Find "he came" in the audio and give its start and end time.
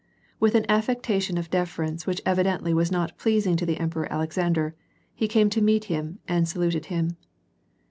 5.13-5.47